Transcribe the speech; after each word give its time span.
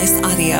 Slice 0.00 0.22
Audio. 0.22 0.56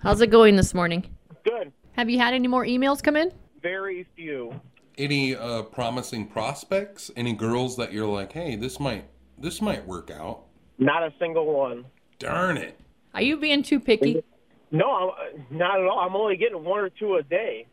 How's 0.00 0.20
it 0.20 0.28
going 0.28 0.54
this 0.54 0.74
morning? 0.74 1.04
Good. 1.42 1.72
Have 1.94 2.08
you 2.08 2.20
had 2.20 2.34
any 2.34 2.46
more 2.46 2.64
emails 2.64 3.02
come 3.02 3.16
in? 3.16 3.32
Very 3.62 4.06
few. 4.14 4.60
Any 4.96 5.34
uh, 5.34 5.62
promising 5.62 6.28
prospects? 6.28 7.10
Any 7.16 7.32
girls 7.32 7.76
that 7.78 7.92
you're 7.92 8.06
like, 8.06 8.32
hey, 8.32 8.54
this 8.54 8.78
might 8.78 9.06
this 9.36 9.60
might 9.60 9.84
work 9.88 10.12
out? 10.12 10.44
Not 10.78 11.02
a 11.02 11.12
single 11.18 11.52
one. 11.52 11.84
Darn 12.20 12.58
it! 12.58 12.78
Are 13.12 13.22
you 13.22 13.38
being 13.38 13.64
too 13.64 13.80
picky? 13.80 14.22
No, 14.70 14.88
I'm, 14.88 15.46
not 15.50 15.80
at 15.80 15.86
all. 15.88 15.98
I'm 15.98 16.14
only 16.14 16.36
getting 16.36 16.62
one 16.62 16.78
or 16.78 16.90
two 16.90 17.16
a 17.16 17.24
day. 17.24 17.66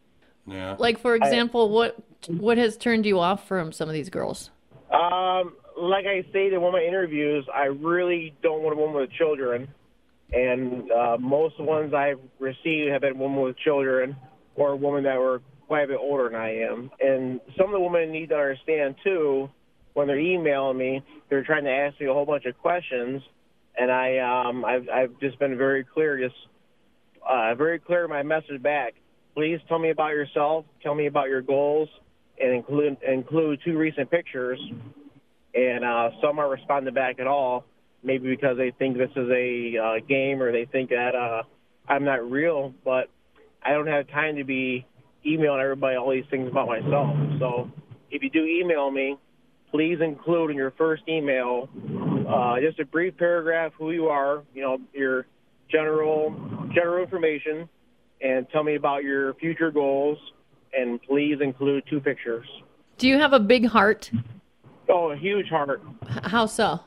Yeah. 0.47 0.77
Like 0.79 0.97
for 0.97 1.13
example, 1.13 1.69
what 1.69 1.95
what 2.27 2.57
has 2.57 2.75
turned 2.75 3.05
you 3.05 3.19
off 3.19 3.47
from 3.47 3.71
some 3.71 3.87
of 3.87 3.93
these 3.93 4.09
girls? 4.09 4.49
Um, 4.89 5.53
like 5.77 6.05
I 6.05 6.23
stated 6.29 6.53
in 6.53 6.61
one 6.61 6.69
of 6.69 6.79
my 6.79 6.85
interviews, 6.85 7.47
I 7.53 7.65
really 7.65 8.36
don't 8.41 8.61
want 8.61 8.77
a 8.77 8.79
woman 8.79 9.01
with 9.01 9.11
children, 9.11 9.68
and 10.31 10.91
uh, 10.91 11.18
most 11.19 11.54
of 11.59 11.65
the 11.65 11.71
ones 11.71 11.93
I've 11.93 12.19
received 12.39 12.91
have 12.91 13.01
been 13.01 13.18
women 13.18 13.41
with 13.41 13.57
children 13.57 14.15
or 14.55 14.75
women 14.75 15.04
that 15.04 15.17
were 15.17 15.41
quite 15.67 15.83
a 15.83 15.87
bit 15.87 16.00
older 16.00 16.29
than 16.29 16.36
I 16.36 16.57
am. 16.59 16.91
And 17.00 17.39
some 17.57 17.67
of 17.67 17.71
the 17.73 17.79
women 17.79 18.11
need 18.11 18.29
to 18.29 18.36
understand 18.36 18.95
too 19.04 19.50
when 19.93 20.07
they're 20.07 20.19
emailing 20.19 20.78
me, 20.78 21.04
they're 21.29 21.43
trying 21.43 21.64
to 21.65 21.71
ask 21.71 22.00
me 22.00 22.07
a 22.07 22.14
whole 22.14 22.25
bunch 22.25 22.45
of 22.45 22.57
questions, 22.57 23.21
and 23.78 23.92
I 23.92 24.17
um, 24.19 24.65
I've, 24.65 24.89
I've 24.89 25.19
just 25.19 25.39
been 25.39 25.57
very 25.57 25.83
clear, 25.83 26.17
just 26.17 26.36
uh, 27.28 27.55
very 27.55 27.79
clear 27.79 28.05
in 28.05 28.09
my 28.09 28.23
message 28.23 28.61
back. 28.61 28.95
Please 29.36 29.59
tell 29.67 29.79
me 29.79 29.89
about 29.89 30.11
yourself. 30.11 30.65
Tell 30.81 30.95
me 30.95 31.07
about 31.07 31.28
your 31.28 31.42
goals, 31.42 31.89
and 32.39 32.53
include 32.53 32.97
include 33.08 33.59
two 33.64 33.78
recent 33.78 34.09
pictures. 34.09 34.59
And 35.56 35.86
uh, 35.86 36.09
some 36.22 36.39
aren't 36.39 36.52
responding 36.52 36.94
back 36.94 37.20
at 37.20 37.28
all, 37.28 37.66
maybe 38.03 38.30
because 38.30 38.58
they 38.58 38.72
think 38.72 38.98
this 38.98 39.12
is 39.16 39.30
a 39.30 39.78
uh, 39.78 40.06
game 40.08 40.42
or 40.42 40.52
they 40.52 40.66
think 40.66 40.90
that 40.90 41.16
uh, 41.16 41.44
I'm 41.88 42.04
not 42.04 42.30
real. 42.30 42.73
But 42.84 43.10
I 43.64 43.72
don't 43.72 43.88
have 43.88 44.08
time 44.10 44.38
to 44.38 44.44
be 44.44 44.86
emailing 45.26 45.62
everybody 45.62 45.95
all 45.95 46.12
these 46.12 46.26
things 46.30 46.50
about 46.50 46.68
myself. 46.68 47.16
So 47.40 47.72
if 48.12 48.23
you 48.23 48.30
do 48.30 48.45
email 48.45 48.92
me, 48.92 49.18
please 49.72 50.00
include 50.02 50.52
in 50.52 50.58
your 50.58 50.72
first 50.72 51.04
email 51.08 51.70
uh, 52.28 52.60
just 52.60 52.80
a 52.80 52.86
brief 52.86 53.17
paragraph 53.17 53.73
who 53.78 53.92
you 53.92 54.08
are, 54.08 54.44
you 54.54 54.62
know, 54.62 54.78
your 54.94 55.26
general 55.70 56.32
general 56.73 57.02
information, 57.02 57.67
and 58.22 58.48
tell 58.52 58.64
me 58.64 58.76
about 58.76 59.04
your 59.04 59.34
future 59.36 59.72
goals. 59.72 60.17
And 60.76 61.00
please 61.04 61.38
include 61.40 61.84
two 61.88 62.00
pictures. 62.00 62.48
Do 62.98 63.08
you 63.08 63.20
have 63.20 63.34
a 63.34 63.40
big 63.40 63.67
heart? 63.67 64.10
Oh, 64.89 65.12
a 65.12 65.17
huge 65.17 65.48
heart. 65.48 65.81
H- 66.03 66.23
How 66.26 66.45
so? 66.45 66.80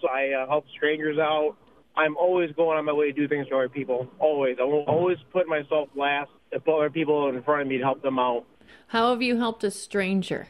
So 0.00 0.08
I 0.08 0.30
uh, 0.42 0.46
help 0.48 0.64
strangers 0.76 1.18
out. 1.18 1.56
I'm 1.96 2.16
always 2.16 2.50
going 2.52 2.78
on 2.78 2.84
my 2.84 2.92
way 2.92 3.06
to 3.06 3.12
do 3.12 3.28
things 3.28 3.48
for 3.48 3.56
other 3.56 3.68
people. 3.68 4.08
Always. 4.18 4.56
I 4.60 4.64
will 4.64 4.84
always 4.84 5.18
put 5.32 5.46
myself 5.48 5.88
last 5.96 6.30
and 6.52 6.64
put 6.64 6.76
other 6.78 6.90
people 6.90 7.28
in 7.28 7.42
front 7.42 7.62
of 7.62 7.68
me 7.68 7.78
to 7.78 7.84
help 7.84 8.00
them 8.02 8.18
out. 8.18 8.44
How 8.86 9.10
have 9.10 9.22
you 9.22 9.36
helped 9.38 9.64
a 9.64 9.70
stranger? 9.70 10.48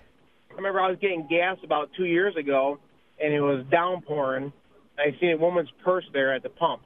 I 0.50 0.54
remember 0.54 0.80
I 0.80 0.88
was 0.90 0.98
getting 1.00 1.26
gas 1.28 1.56
about 1.64 1.90
two 1.96 2.04
years 2.04 2.36
ago, 2.36 2.78
and 3.22 3.32
it 3.32 3.40
was 3.40 3.64
downpouring. 3.70 4.52
I 4.98 5.18
seen 5.18 5.30
a 5.32 5.36
woman's 5.36 5.70
purse 5.82 6.04
there 6.12 6.34
at 6.34 6.42
the 6.42 6.50
pump, 6.50 6.82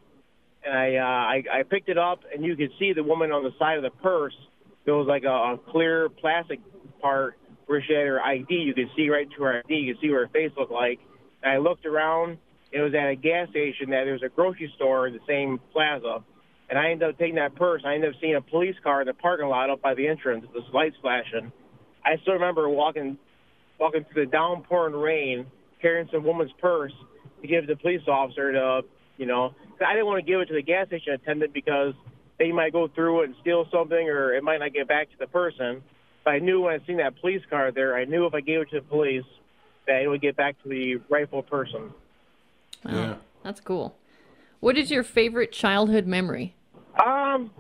and 0.65 0.77
I, 0.77 0.97
uh, 0.97 1.03
I 1.03 1.42
I 1.59 1.62
picked 1.65 1.89
it 1.89 1.98
up, 1.98 2.20
and 2.33 2.45
you 2.45 2.55
could 2.57 2.70
see 2.79 2.92
the 2.92 3.03
woman 3.03 3.33
on 3.33 3.42
the 3.42 3.51
side 3.59 3.77
of 3.77 3.83
the 3.83 3.91
purse. 3.91 4.35
There 4.85 4.95
was 4.95 5.09
like 5.09 5.25
a, 5.25 5.29
a 5.29 5.59
clear 5.73 6.09
plastic 6.09 6.61
part 7.01 7.37
where 7.67 7.83
she 7.83 7.95
had 7.95 8.07
her 8.07 8.20
ID. 8.20 8.55
You 8.55 8.75
could 8.75 8.89
see 8.97 9.09
right 9.09 9.29
to 9.37 9.43
her 9.45 9.59
ID. 9.59 9.75
You 9.75 9.95
could 9.95 10.01
see 10.01 10.11
what 10.11 10.20
her 10.20 10.29
face 10.29 10.51
looked 10.57 10.73
like. 10.73 11.01
And 11.43 11.53
I 11.53 11.59
looked 11.59 11.87
around. 11.87 12.39
It 12.73 12.81
was 12.81 12.95
at 12.95 13.09
a 13.09 13.17
gas 13.17 13.48
station. 13.51 13.91
That 13.91 14.05
there 14.05 14.12
was 14.12 14.23
a 14.23 14.29
grocery 14.29 14.73
store 14.77 15.07
in 15.07 15.15
the 15.15 15.20
same 15.27 15.61
plaza. 15.73 16.25
And 16.69 16.79
I 16.79 16.91
ended 16.91 17.11
up 17.11 17.19
taking 17.19 17.37
that 17.37 17.55
purse. 17.55 17.83
I 17.85 17.95
ended 17.95 18.15
up 18.15 18.20
seeing 18.20 18.37
a 18.37 18.41
police 18.41 18.77
car 18.83 19.03
in 19.03 19.07
the 19.07 19.15
parking 19.15 19.48
lot 19.48 19.70
up 19.70 19.83
by 19.83 19.95
the 19.95 20.07
entrance. 20.07 20.45
With 20.55 20.64
the 20.64 20.77
lights 20.77 20.97
flashing. 21.01 21.52
I 22.05 22.17
still 22.23 22.35
remember 22.35 22.69
walking 22.69 23.19
walking 23.81 24.05
through 24.13 24.27
the 24.27 24.31
downpouring 24.31 24.95
rain, 24.95 25.46
carrying 25.81 26.08
some 26.13 26.25
woman's 26.25 26.52
purse 26.61 26.92
to 27.42 27.48
give 27.48 27.67
the 27.67 27.77
police 27.77 28.01
officer 28.07 28.52
to, 28.52 28.83
you 29.17 29.27
know, 29.27 29.55
I 29.85 29.92
didn't 29.92 30.07
want 30.07 30.25
to 30.25 30.31
give 30.31 30.41
it 30.41 30.46
to 30.46 30.55
the 30.55 30.63
gas 30.63 30.86
station 30.86 31.13
attendant 31.13 31.52
because 31.52 31.95
they 32.39 32.52
might 32.52 32.73
go 32.73 32.89
through 32.89 33.23
it 33.23 33.25
and 33.27 33.35
steal 33.41 33.67
something, 33.70 34.08
or 34.08 34.35
it 34.35 34.42
might 34.42 34.58
not 34.58 34.73
get 34.73 34.89
back 34.89 35.11
to 35.11 35.17
the 35.19 35.27
person. 35.27 35.83
But 36.24 36.30
I 36.33 36.39
knew 36.39 36.62
when 36.62 36.80
I 36.80 36.85
seen 36.86 36.96
that 36.98 37.20
police 37.20 37.42
car 37.51 37.70
there, 37.70 37.96
I 37.96 38.05
knew 38.05 38.27
if 38.27 38.35
I 38.35 38.40
gave 38.40 38.61
it 38.61 38.70
to 38.70 38.80
the 38.80 38.86
police, 38.86 39.24
that 39.86 40.02
it 40.02 40.08
would 40.08 40.23
get 40.23 40.36
back 40.36 40.61
to 40.62 40.68
the 40.68 40.96
rightful 41.11 41.42
person. 41.42 41.92
Yeah. 42.86 43.17
That's 43.42 43.61
cool. 43.61 43.95
What 44.61 44.79
is 44.79 44.90
your 44.90 45.02
favorite 45.02 45.52
childhood 45.52 46.07
memory? 46.07 46.55
Um, 46.95 47.51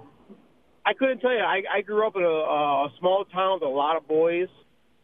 I 0.86 0.94
couldn't 0.94 1.20
tell 1.20 1.32
you. 1.32 1.40
I, 1.40 1.62
I 1.72 1.80
grew 1.82 2.06
up 2.06 2.16
in 2.16 2.22
a, 2.22 2.26
a 2.26 2.92
small 2.98 3.24
town 3.26 3.60
with 3.60 3.68
a 3.68 3.72
lot 3.72 3.96
of 3.96 4.08
boys, 4.08 4.48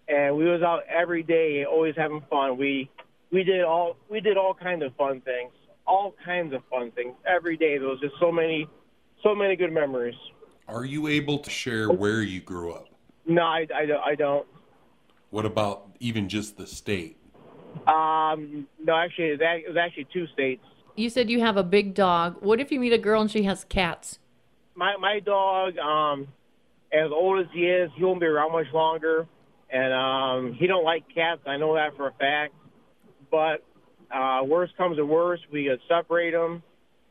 and 0.09 0.37
we 0.37 0.47
was 0.47 0.63
out 0.63 0.85
every 0.89 1.23
day, 1.23 1.65
always 1.65 1.95
having 1.97 2.23
fun. 2.31 2.57
We 2.57 2.91
we 3.31 3.45
did 3.45 3.63
all 3.63 3.97
we 4.09 4.21
did 4.21 4.37
all 4.37 4.55
kinds 4.55 4.83
of 4.83 4.95
fun 4.97 5.21
things, 5.21 5.53
all 5.87 6.15
kinds 6.25 6.55
of 6.55 6.63
fun 6.71 6.91
things 6.93 7.15
every 7.27 7.57
day. 7.57 7.79
There 7.79 7.89
was 7.89 8.01
just 8.01 8.15
so 8.19 8.33
many, 8.33 8.67
so 9.23 9.35
many 9.35 9.57
good 9.57 9.73
memories. 9.73 10.17
Are 10.69 10.85
you 10.85 11.09
able 11.09 11.39
to 11.39 11.51
share 11.51 11.91
where 11.91 12.23
you 12.23 12.41
grew 12.41 12.73
up? 12.73 12.90
No, 13.27 13.43
I, 13.43 13.67
I, 13.75 13.87
don't- 13.87 14.03
I 14.05 14.15
don't. 14.15 14.47
What 15.31 15.47
about 15.47 15.89
even 16.01 16.29
just 16.29 16.57
the 16.57 16.67
state? 16.67 17.17
Um, 17.87 18.67
no, 18.83 18.97
actually, 18.97 19.29
it 19.29 19.39
was 19.41 19.63
it 19.65 19.69
was 19.69 19.77
actually 19.77 20.09
two 20.13 20.27
states. 20.29 20.65
You 20.97 21.09
said 21.09 21.31
you 21.31 21.41
have 21.41 21.57
a 21.57 21.63
big 21.63 21.95
dog. 21.95 22.37
What 22.41 22.59
if 22.61 22.73
you 22.73 22.81
meet 22.81 22.93
a 22.93 22.99
girl 22.99 23.21
and 23.21 23.31
she 23.31 23.45
has 23.45 23.63
cats? 23.65 24.19
My 24.75 24.97
my 24.97 25.21
dog, 25.21 25.79
um, 25.79 26.27
as 26.93 27.11
old 27.13 27.41
as 27.41 27.47
he 27.53 27.67
is, 27.67 27.91
he 27.97 28.03
won't 28.05 28.19
be 28.19 28.27
around 28.27 28.51
much 28.51 28.67
longer, 28.75 29.29
and 29.71 29.93
um, 29.93 30.53
he 30.55 30.67
don't 30.67 30.85
like 30.85 31.05
cats. 31.15 31.43
I 31.47 31.57
know 31.59 31.75
that 31.75 31.97
for 31.97 32.09
a 32.09 32.13
fact. 32.13 32.55
But 33.31 33.63
uh, 34.13 34.41
worst 34.45 34.77
comes 34.77 34.97
to 34.97 35.07
worst, 35.07 35.45
we 35.53 35.67
could 35.69 35.79
separate 35.87 36.33
them. 36.33 36.65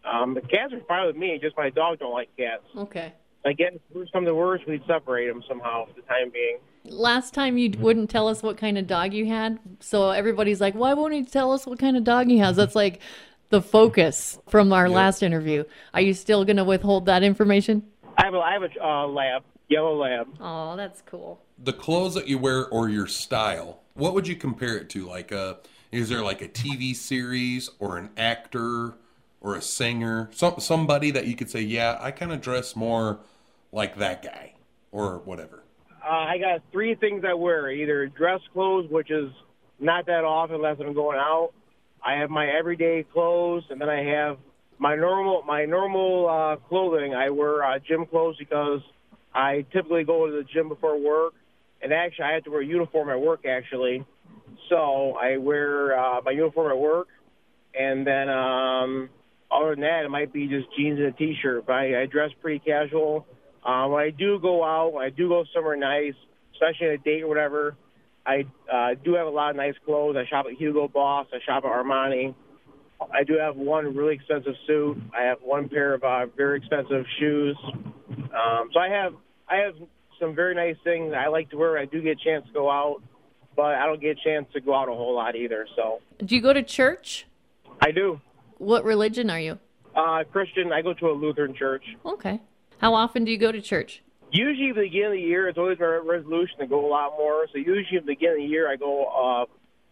Um, 0.03 0.33
the 0.33 0.41
cats 0.41 0.73
are 0.73 0.81
fine 0.89 1.07
with 1.07 1.15
me. 1.15 1.39
Just 1.41 1.55
my 1.55 1.69
dog 1.69 1.99
don't 1.99 2.11
like 2.11 2.35
cats. 2.35 2.63
Okay. 2.75 3.13
Again, 3.45 3.79
worst 3.94 4.11
comes 4.11 4.27
to 4.27 4.35
worst, 4.35 4.67
we'd 4.67 4.83
separate 4.85 5.27
them 5.27 5.44
somehow 5.47 5.85
for 5.85 5.94
the 5.94 6.01
time 6.01 6.29
being. 6.31 6.57
Last 6.83 7.33
time 7.33 7.57
you 7.57 7.72
wouldn't 7.77 8.09
tell 8.09 8.27
us 8.27 8.44
what 8.44 8.57
kind 8.57 8.77
of 8.77 8.85
dog 8.85 9.13
you 9.13 9.27
had, 9.27 9.59
so 9.79 10.09
everybody's 10.09 10.59
like, 10.59 10.73
"Why 10.75 10.94
won't 10.94 11.13
he 11.13 11.23
tell 11.23 11.51
us 11.51 11.66
what 11.66 11.79
kind 11.79 11.95
of 11.95 12.03
dog 12.03 12.27
he 12.27 12.39
has?" 12.39 12.57
That's 12.57 12.75
like 12.75 13.00
the 13.50 13.61
focus 13.61 14.39
from 14.47 14.73
our 14.73 14.89
last 14.89 15.23
interview. 15.23 15.63
Are 15.94 16.01
you 16.01 16.13
still 16.13 16.45
going 16.45 16.57
to 16.57 16.63
withhold 16.63 17.05
that 17.05 17.23
information? 17.23 17.83
I 18.17 18.25
have 18.25 18.33
a 18.33 18.39
I 18.39 18.53
have 18.53 18.63
a 18.63 18.85
uh, 18.85 19.07
lab, 19.07 19.44
yellow 19.69 19.95
lab. 19.95 20.27
Oh, 20.39 20.75
that's 20.75 21.01
cool. 21.06 21.39
The 21.63 21.73
clothes 21.73 22.16
that 22.16 22.27
you 22.27 22.38
wear 22.38 22.67
or 22.67 22.89
your 22.89 23.07
style, 23.07 23.81
what 23.94 24.13
would 24.13 24.27
you 24.27 24.35
compare 24.35 24.77
it 24.77 24.89
to? 24.91 25.06
Like 25.06 25.31
a 25.31 25.59
is 25.91 26.09
there 26.09 26.21
like 26.21 26.41
a 26.41 26.47
TV 26.47 26.95
series 26.95 27.69
or 27.79 27.97
an 27.97 28.09
actor 28.17 28.95
or 29.41 29.55
a 29.55 29.61
singer? 29.61 30.29
Some 30.33 30.59
somebody 30.59 31.11
that 31.11 31.27
you 31.27 31.35
could 31.35 31.50
say, 31.50 31.61
"Yeah, 31.61 31.97
I 32.00 32.11
kind 32.11 32.31
of 32.31 32.41
dress 32.41 32.75
more 32.75 33.19
like 33.72 33.97
that 33.97 34.23
guy." 34.23 34.53
Or 34.91 35.19
whatever. 35.19 35.63
Uh, 36.03 36.11
I 36.11 36.39
got 36.39 36.61
three 36.72 36.95
things 36.95 37.23
I 37.27 37.33
wear: 37.33 37.69
either 37.72 38.07
dress 38.07 38.41
clothes, 38.53 38.89
which 38.89 39.11
is 39.11 39.31
not 39.79 40.05
that 40.07 40.23
often 40.23 40.55
unless 40.55 40.77
I'm 40.79 40.94
going 40.94 41.17
out. 41.17 41.51
I 42.03 42.16
have 42.16 42.29
my 42.29 42.47
everyday 42.47 43.03
clothes, 43.03 43.63
and 43.69 43.79
then 43.79 43.89
I 43.89 44.03
have 44.03 44.38
my 44.77 44.95
normal 44.95 45.44
my 45.44 45.66
normal 45.66 46.27
uh, 46.29 46.56
clothing. 46.67 47.13
I 47.13 47.29
wear 47.29 47.63
uh, 47.63 47.79
gym 47.79 48.06
clothes 48.06 48.38
because 48.38 48.81
I 49.33 49.66
typically 49.71 50.03
go 50.03 50.25
to 50.25 50.31
the 50.31 50.44
gym 50.44 50.69
before 50.69 50.97
work, 50.97 51.33
and 51.81 51.94
actually 51.94 52.25
I 52.25 52.33
have 52.33 52.44
to 52.45 52.51
wear 52.51 52.61
a 52.61 52.66
uniform 52.66 53.09
at 53.09 53.19
work 53.19 53.45
actually. 53.45 54.06
So 54.69 55.17
I 55.21 55.38
wear 55.38 55.97
uh, 55.97 56.21
my 56.23 56.31
uniform 56.31 56.71
at 56.71 56.77
work, 56.77 57.07
and 57.77 58.07
then 58.07 58.30
um, 58.30 59.09
other 59.51 59.72
than 59.72 59.81
that, 59.81 60.06
it 60.06 60.10
might 60.10 60.31
be 60.31 60.48
just 60.48 60.68
jeans 60.78 61.00
and 61.00 61.07
a 61.07 61.12
t-shirt. 61.12 61.66
But 61.66 61.74
I, 61.74 62.01
I 62.01 62.06
dress 62.06 62.31
pretty 62.42 62.60
casual. 62.60 63.25
Um, 63.66 63.92
when 63.92 64.04
I 64.04 64.10
do 64.10 64.40
go 64.40 64.63
out, 64.63 64.94
when 64.94 65.06
I 65.06 65.10
do 65.10 65.28
go 65.28 65.44
somewhere 65.54 65.75
nice, 65.75 66.13
especially 66.54 66.88
on 66.88 66.94
a 66.94 66.98
date 66.98 67.24
or 67.24 67.28
whatever, 67.28 67.75
I 68.25 68.46
uh, 68.72 68.96
do 69.04 69.16
have 69.16 69.28
a 69.28 69.31
lot 69.31 69.51
of 69.51 69.56
nice 69.56 69.75
clothes. 69.86 70.16
I 70.18 70.25
shop 70.30 70.46
at 70.46 70.54
Hugo 70.54 70.88
Boss. 70.88 71.28
I 71.34 71.40
shop 71.46 71.66
at 71.66 71.72
Armani. 71.72 72.36
I 73.13 73.24
do 73.24 73.38
have 73.38 73.56
one 73.56 73.96
really 73.96 74.16
expensive 74.16 74.54
suit. 74.68 74.98
I 75.18 75.24
have 75.24 75.40
one 75.42 75.69
pair 75.69 75.94
of 75.94 76.04
uh, 76.04 76.25
very 76.36 76.57
expensive 76.57 77.06
shoes. 77.19 77.57
Um, 78.13 78.69
so 78.74 78.80
I 78.80 78.90
have 78.90 79.13
I 79.48 79.57
have 79.57 79.74
some 80.19 80.36
very 80.36 80.54
nice 80.54 80.75
things 80.84 81.13
I 81.18 81.28
like 81.28 81.50
to 81.51 81.57
wear. 81.57 81.78
I 81.78 81.86
do 81.86 82.01
get 82.01 82.19
a 82.19 82.24
chance 82.24 82.46
to 82.48 82.54
go 82.54 82.69
out, 82.69 83.01
but 83.56 83.75
I 83.75 83.86
don't 83.86 84.01
get 84.01 84.18
a 84.18 84.24
chance 84.24 84.48
to 84.54 84.62
go 84.62 84.75
out 84.75 84.90
a 84.90 84.94
whole 84.94 85.16
lot 85.16 85.36
either. 85.36 85.66
So 85.75 86.01
Do 86.24 86.36
you 86.36 86.42
go 86.42 86.54
to 86.54 86.62
church? 86.62 87.25
I 87.81 87.92
do. 87.92 88.19
What 88.59 88.83
religion 88.83 89.29
are 89.29 89.39
you? 89.39 89.57
Uh, 89.95 90.23
Christian, 90.31 90.71
I 90.71 90.81
go 90.81 90.94
to 90.94 91.07
a 91.07 91.13
Lutheran 91.13 91.56
church. 91.56 91.83
Okay. 92.06 92.39
How 92.77 92.94
often 92.94 93.25
do 93.25 93.31
you 93.31 93.38
go 93.38 93.51
to 93.51 93.61
church? 93.61 94.03
Usually, 94.31 94.69
at 94.69 94.75
the 94.75 94.81
beginning 94.83 95.06
of 95.07 95.11
the 95.13 95.21
year, 95.21 95.47
it's 95.50 95.57
always 95.57 95.79
my 95.79 95.85
resolution 96.06 96.59
to 96.59 96.67
go 96.67 96.85
a 96.85 96.88
lot 96.89 97.13
more. 97.17 97.47
So 97.51 97.57
usually, 97.57 97.97
at 97.97 98.06
the 98.06 98.13
beginning 98.13 98.44
of 98.44 98.47
the 98.47 98.51
year, 98.51 98.71
I 98.71 98.75
go 98.75 99.06
uh, 99.06 99.45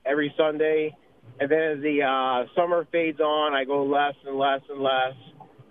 every 0.10 0.34
Sunday. 0.38 0.96
and 1.40 1.50
then 1.50 1.60
as 1.60 1.82
the 1.82 2.04
uh, 2.04 2.46
summer 2.56 2.86
fades 2.92 3.20
on, 3.20 3.54
I 3.54 3.64
go 3.66 3.84
less 3.84 4.14
and 4.26 4.38
less 4.38 4.62
and 4.70 4.80
less. 4.82 5.14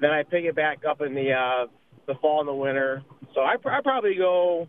Then 0.00 0.10
I 0.10 0.24
pick 0.24 0.44
it 0.44 0.56
back 0.56 0.80
up 0.88 1.00
in 1.00 1.14
the 1.14 1.32
uh, 1.32 1.66
the 2.06 2.14
fall 2.20 2.40
and 2.40 2.48
the 2.48 2.54
winter. 2.54 3.02
So 3.34 3.40
I, 3.42 3.56
pr- 3.56 3.70
I 3.70 3.80
probably 3.82 4.14
go 4.16 4.68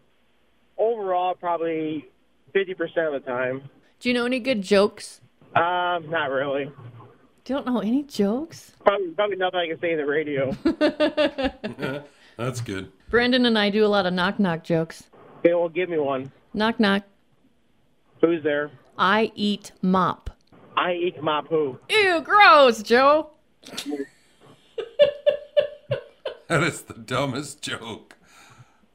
overall 0.78 1.34
probably 1.34 2.06
fifty 2.54 2.74
percent 2.76 3.14
of 3.14 3.24
the 3.24 3.28
time. 3.28 3.70
Do 4.00 4.10
you 4.10 4.14
know 4.14 4.26
any 4.26 4.40
good 4.40 4.62
jokes? 4.62 5.22
Um, 5.56 6.10
not 6.10 6.30
really. 6.30 6.72
Don't 7.48 7.66
know 7.66 7.80
any 7.80 8.04
jokes? 8.04 8.74
Probably, 8.84 9.08
probably 9.12 9.38
nothing 9.38 9.60
I 9.62 9.68
can 9.70 9.80
say 9.80 9.94
in 9.94 9.98
the 9.98 10.06
radio. 10.06 10.52
That's 12.38 12.60
good. 12.60 12.92
Brandon 13.10 13.46
and 13.46 13.58
I 13.58 13.70
do 13.70 13.86
a 13.86 13.88
lot 13.88 14.06
of 14.06 14.14
knock 14.14 14.38
knock 14.38 14.66
jokes. 14.66 15.06
okay, 15.40 15.54
well, 15.54 15.70
give 15.70 15.88
me 15.88 15.98
one. 15.98 16.30
Knock 16.54 16.78
knock. 16.78 17.04
Who's 18.20 18.44
there? 18.44 18.70
I 18.98 19.32
eat 19.34 19.72
mop. 19.82 20.30
I 20.76 20.92
eat 20.96 21.24
mop 21.24 21.48
who? 21.48 21.80
Ew, 21.90 22.20
gross, 22.20 22.84
Joe. 22.84 23.30
That 26.50 26.64
is 26.64 26.84
the 26.84 26.94
dumbest 26.94 27.62
joke. 27.62 28.16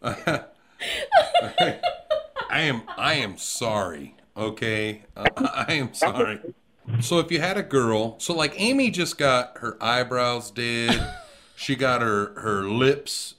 I 0.02 0.44
am 2.50 2.82
I 2.96 3.12
am 3.14 3.37
sorry. 3.37 4.16
Okay, 4.34 5.02
uh, 5.14 5.26
I 5.37 5.75
am 5.75 5.93
sorry. 5.93 6.40
So 7.00 7.19
if 7.19 7.31
you 7.31 7.40
had 7.40 7.56
a 7.56 7.62
girl, 7.62 8.19
so 8.19 8.34
like 8.34 8.55
Amy 8.56 8.90
just 8.90 9.19
got 9.19 9.58
her 9.58 9.76
eyebrows 9.81 10.50
did, 10.50 11.00
she 11.56 11.76
got 11.76 12.02
her 12.02 12.38
her 12.40 12.62
lips 12.64 13.34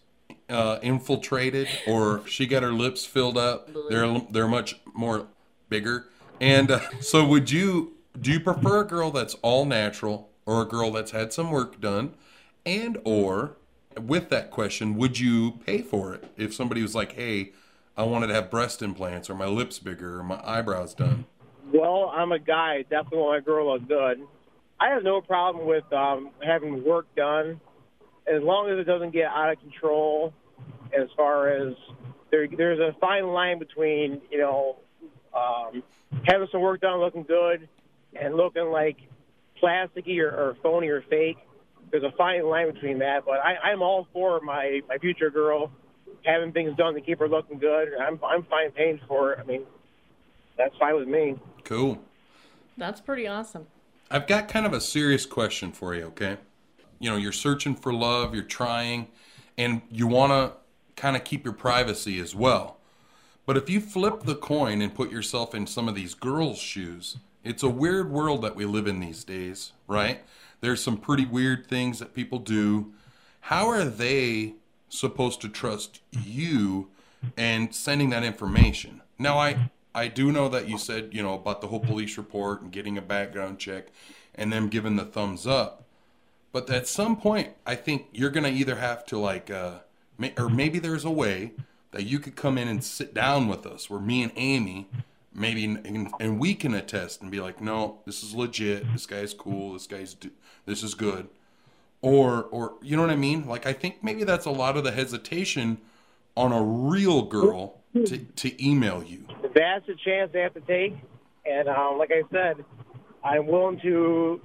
uh, 0.49 0.79
infiltrated, 0.81 1.67
or 1.87 2.25
she 2.27 2.45
got 2.45 2.63
her 2.63 2.71
lips 2.71 3.05
filled 3.05 3.37
up. 3.37 3.69
They're 3.89 4.21
they're 4.29 4.47
much 4.47 4.79
more 4.93 5.27
bigger. 5.69 6.07
And 6.39 6.71
uh, 6.71 6.79
so 6.99 7.25
would 7.25 7.51
you 7.51 7.93
do 8.19 8.31
you 8.31 8.39
prefer 8.39 8.81
a 8.81 8.87
girl 8.87 9.11
that's 9.11 9.35
all 9.41 9.65
natural 9.65 10.29
or 10.45 10.61
a 10.61 10.65
girl 10.65 10.91
that's 10.91 11.11
had 11.11 11.33
some 11.33 11.51
work 11.51 11.81
done? 11.81 12.13
And 12.65 12.97
or 13.03 13.57
with 13.99 14.29
that 14.29 14.51
question, 14.51 14.95
would 14.95 15.19
you 15.19 15.59
pay 15.65 15.81
for 15.81 16.13
it 16.13 16.31
if 16.37 16.53
somebody 16.53 16.81
was 16.81 16.95
like, 16.95 17.13
"Hey, 17.13 17.51
I 17.97 18.03
wanted 18.03 18.27
to 18.27 18.33
have 18.35 18.49
breast 18.49 18.81
implants 18.81 19.29
or 19.29 19.35
my 19.35 19.47
lips 19.47 19.79
bigger 19.79 20.19
or 20.19 20.23
my 20.23 20.39
eyebrows 20.45 20.93
done"? 20.93 21.25
Well, 21.71 22.11
I'm 22.13 22.31
a 22.31 22.39
guy. 22.39 22.81
Definitely 22.83 23.19
want 23.19 23.41
my 23.41 23.45
girl 23.45 23.65
to 23.65 23.73
look 23.73 23.87
good. 23.87 24.27
I 24.79 24.89
have 24.89 25.03
no 25.03 25.21
problem 25.21 25.65
with 25.65 25.91
um, 25.93 26.31
having 26.43 26.83
work 26.83 27.05
done, 27.15 27.61
as 28.27 28.41
long 28.41 28.69
as 28.69 28.79
it 28.79 28.83
doesn't 28.83 29.11
get 29.11 29.27
out 29.27 29.51
of 29.51 29.59
control. 29.59 30.33
As 30.93 31.07
far 31.15 31.49
as 31.49 31.73
there, 32.31 32.47
there's 32.47 32.79
a 32.79 32.95
fine 32.99 33.27
line 33.27 33.59
between 33.59 34.21
you 34.29 34.39
know 34.39 34.77
um, 35.33 35.83
having 36.25 36.47
some 36.51 36.61
work 36.61 36.81
done, 36.81 36.99
looking 36.99 37.23
good, 37.23 37.67
and 38.19 38.35
looking 38.35 38.65
like 38.65 38.97
plasticky 39.61 40.19
or, 40.19 40.29
or 40.29 40.57
phony 40.61 40.89
or 40.89 41.01
fake. 41.09 41.37
There's 41.91 42.03
a 42.03 42.11
fine 42.17 42.45
line 42.45 42.71
between 42.73 42.99
that. 42.99 43.25
But 43.25 43.39
I, 43.39 43.71
I'm 43.71 43.81
all 43.81 44.07
for 44.11 44.41
my 44.41 44.81
my 44.89 44.97
future 44.97 45.29
girl 45.29 45.71
having 46.25 46.51
things 46.51 46.75
done 46.77 46.93
to 46.93 47.01
keep 47.01 47.19
her 47.19 47.29
looking 47.29 47.57
good. 47.57 47.89
I'm 47.99 48.19
I'm 48.23 48.43
fine 48.43 48.71
paying 48.71 48.99
for 49.07 49.33
it. 49.33 49.39
I 49.39 49.43
mean, 49.43 49.63
that's 50.57 50.75
fine 50.77 50.95
with 50.95 51.07
me. 51.07 51.35
Cool. 51.63 51.99
That's 52.77 53.01
pretty 53.01 53.27
awesome. 53.27 53.67
I've 54.09 54.27
got 54.27 54.47
kind 54.47 54.65
of 54.65 54.73
a 54.73 54.81
serious 54.81 55.25
question 55.25 55.71
for 55.71 55.95
you, 55.95 56.03
okay? 56.05 56.37
You 56.99 57.09
know, 57.09 57.17
you're 57.17 57.31
searching 57.31 57.75
for 57.75 57.93
love, 57.93 58.33
you're 58.33 58.43
trying, 58.43 59.07
and 59.57 59.81
you 59.91 60.07
want 60.07 60.31
to 60.31 60.57
kind 61.01 61.15
of 61.15 61.23
keep 61.23 61.43
your 61.43 61.53
privacy 61.53 62.19
as 62.19 62.35
well. 62.35 62.77
But 63.45 63.57
if 63.57 63.69
you 63.69 63.81
flip 63.81 64.23
the 64.23 64.35
coin 64.35 64.81
and 64.81 64.93
put 64.93 65.11
yourself 65.11 65.53
in 65.53 65.67
some 65.67 65.89
of 65.89 65.95
these 65.95 66.13
girls' 66.13 66.59
shoes, 66.59 67.17
it's 67.43 67.63
a 67.63 67.69
weird 67.69 68.09
world 68.09 68.41
that 68.43 68.55
we 68.55 68.65
live 68.65 68.87
in 68.87 68.99
these 68.99 69.23
days, 69.23 69.73
right? 69.87 70.21
There's 70.61 70.81
some 70.81 70.97
pretty 70.97 71.25
weird 71.25 71.67
things 71.67 71.99
that 71.99 72.13
people 72.13 72.39
do. 72.39 72.93
How 73.41 73.67
are 73.67 73.83
they 73.83 74.53
supposed 74.87 75.41
to 75.41 75.49
trust 75.49 75.99
you 76.11 76.87
and 77.35 77.75
sending 77.75 78.11
that 78.11 78.23
information? 78.23 79.01
Now, 79.19 79.37
I 79.39 79.69
I 79.95 80.07
do 80.07 80.31
know 80.31 80.49
that 80.49 80.67
you 80.67 80.77
said, 80.77 81.09
you 81.11 81.21
know, 81.21 81.33
about 81.35 81.61
the 81.61 81.67
whole 81.67 81.79
police 81.79 82.17
report 82.17 82.61
and 82.61 82.71
getting 82.71 82.97
a 82.97 83.01
background 83.01 83.59
check 83.59 83.87
and 84.33 84.51
them 84.51 84.69
giving 84.69 84.95
the 84.95 85.05
thumbs 85.05 85.45
up. 85.45 85.85
But 86.51 86.69
at 86.69 86.87
some 86.87 87.15
point, 87.17 87.49
I 87.65 87.75
think 87.75 88.07
you're 88.11 88.29
going 88.29 88.43
to 88.43 88.49
either 88.49 88.75
have 88.75 89.05
to, 89.07 89.17
like, 89.17 89.49
uh, 89.49 89.79
may, 90.17 90.33
or 90.37 90.49
maybe 90.49 90.79
there's 90.79 91.05
a 91.05 91.11
way 91.11 91.53
that 91.91 92.03
you 92.03 92.19
could 92.19 92.35
come 92.35 92.57
in 92.57 92.67
and 92.67 92.83
sit 92.83 93.13
down 93.13 93.47
with 93.47 93.65
us 93.65 93.89
where 93.89 93.99
me 93.99 94.23
and 94.23 94.31
Amy, 94.35 94.87
maybe, 95.33 95.65
and, 95.65 96.11
and 96.19 96.39
we 96.39 96.55
can 96.55 96.73
attest 96.73 97.21
and 97.21 97.29
be 97.29 97.39
like, 97.39 97.61
no, 97.61 97.99
this 98.05 98.23
is 98.23 98.33
legit. 98.33 98.91
This 98.93 99.05
guy's 99.05 99.33
cool. 99.33 99.73
This 99.73 99.87
guy's, 99.87 100.15
do- 100.15 100.31
this 100.65 100.81
is 100.81 100.95
good. 100.95 101.27
Or, 102.01 102.43
or, 102.43 102.73
you 102.81 102.95
know 102.95 103.03
what 103.03 103.11
I 103.11 103.15
mean? 103.15 103.47
Like, 103.47 103.65
I 103.65 103.73
think 103.73 104.03
maybe 104.03 104.23
that's 104.23 104.45
a 104.45 104.51
lot 104.51 104.75
of 104.75 104.83
the 104.83 104.91
hesitation 104.91 105.77
on 106.35 106.51
a 106.51 106.61
real 106.61 107.21
girl 107.23 107.82
to, 107.93 108.17
to 108.17 108.65
email 108.65 109.03
you. 109.03 109.25
that's 109.53 109.87
a 109.87 109.95
chance 110.05 110.31
they 110.33 110.41
have 110.41 110.53
to 110.53 110.61
take. 110.61 110.95
And 111.45 111.67
um, 111.67 111.97
like 111.97 112.11
I 112.11 112.23
said, 112.31 112.63
I'm 113.23 113.47
willing 113.47 113.79
to, 113.81 114.41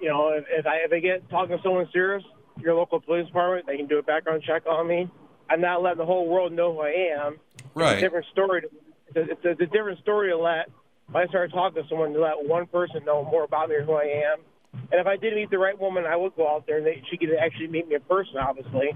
you 0.00 0.08
know, 0.08 0.28
if, 0.28 0.44
if 0.50 0.66
I 0.66 0.76
if 0.84 0.92
I 0.92 1.00
get 1.00 1.28
talking 1.30 1.56
to 1.56 1.62
someone 1.62 1.88
serious, 1.92 2.22
your 2.58 2.74
local 2.74 3.00
police 3.00 3.26
department, 3.26 3.66
they 3.66 3.76
can 3.76 3.86
do 3.86 3.98
a 3.98 4.02
background 4.02 4.42
check 4.46 4.66
on 4.66 4.86
me. 4.86 5.10
I'm 5.48 5.60
not 5.60 5.82
letting 5.82 5.98
the 5.98 6.06
whole 6.06 6.28
world 6.28 6.52
know 6.52 6.72
who 6.74 6.80
I 6.80 7.24
am. 7.24 7.38
It's 7.54 7.64
a 7.64 7.78
Right. 7.78 8.00
different 8.00 8.26
story. 8.32 8.62
To, 8.62 8.68
it's, 9.14 9.44
a, 9.44 9.50
it's, 9.50 9.60
a, 9.60 9.66
different 9.66 9.98
story 10.00 10.30
to 10.30 10.36
let. 10.36 10.68
If 11.08 11.16
I 11.16 11.26
start 11.26 11.50
talking 11.50 11.82
to 11.82 11.88
someone, 11.88 12.12
to 12.12 12.20
let 12.20 12.44
one 12.44 12.66
person 12.66 13.04
know 13.04 13.24
more 13.24 13.44
about 13.44 13.68
me 13.68 13.76
or 13.76 13.84
who 13.84 13.94
I 13.94 14.04
am. 14.32 14.38
And 14.72 15.00
if 15.00 15.06
I 15.06 15.16
did 15.16 15.34
meet 15.34 15.50
the 15.50 15.58
right 15.58 15.78
woman, 15.78 16.04
I 16.04 16.14
would 16.14 16.36
go 16.36 16.48
out 16.48 16.66
there 16.66 16.78
and 16.78 16.86
they, 16.86 17.02
she 17.10 17.16
could 17.16 17.30
actually 17.34 17.66
meet 17.66 17.88
me 17.88 17.96
in 17.96 18.00
person, 18.02 18.36
obviously. 18.36 18.90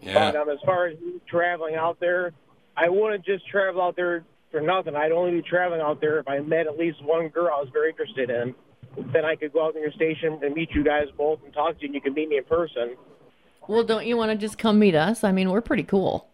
Yeah. 0.00 0.32
But 0.32 0.36
um, 0.36 0.48
as 0.48 0.58
far 0.64 0.86
as 0.86 0.96
traveling 1.28 1.74
out 1.74 2.00
there, 2.00 2.32
I 2.76 2.88
wouldn't 2.88 3.24
just 3.24 3.46
travel 3.48 3.82
out 3.82 3.96
there 3.96 4.24
for 4.50 4.60
nothing. 4.60 4.96
I'd 4.96 5.12
only 5.12 5.32
be 5.32 5.42
traveling 5.42 5.80
out 5.80 6.00
there 6.00 6.18
if 6.18 6.28
I 6.28 6.40
met 6.40 6.66
at 6.66 6.78
least 6.78 7.02
one 7.04 7.28
girl 7.28 7.50
I 7.52 7.60
was 7.60 7.68
very 7.72 7.90
interested 7.90 8.30
in. 8.30 8.54
Then 9.12 9.24
I 9.24 9.36
could 9.36 9.52
go 9.52 9.66
out 9.66 9.74
to 9.74 9.80
your 9.80 9.92
station 9.92 10.40
and 10.42 10.54
meet 10.54 10.70
you 10.72 10.82
guys 10.82 11.04
both 11.16 11.40
and 11.44 11.52
talk 11.52 11.76
to 11.76 11.82
you, 11.82 11.88
and 11.88 11.94
you 11.94 12.00
could 12.00 12.14
meet 12.14 12.28
me 12.28 12.38
in 12.38 12.44
person. 12.44 12.96
Well, 13.68 13.84
don't 13.84 14.06
you 14.06 14.16
want 14.16 14.32
to 14.32 14.36
just 14.36 14.58
come 14.58 14.78
meet 14.80 14.96
us? 14.96 15.22
I 15.22 15.30
mean, 15.30 15.50
we're 15.50 15.60
pretty 15.60 15.84
cool. 15.84 16.26